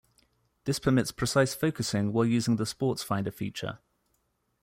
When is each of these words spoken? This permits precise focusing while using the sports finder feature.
This 0.63 0.79
permits 0.79 1.11
precise 1.11 1.53
focusing 1.53 2.11
while 2.11 2.25
using 2.25 2.55
the 2.55 2.65
sports 2.65 3.03
finder 3.03 3.29
feature. 3.29 3.77